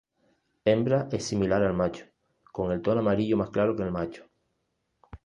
[0.65, 2.07] Hembra es similar al macho,
[2.51, 4.25] con el tono amarillo más claro que el macho.